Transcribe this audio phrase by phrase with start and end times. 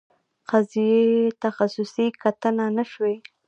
[0.49, 0.99] قضیې
[1.43, 3.15] تخصصي کتنه نه شوې.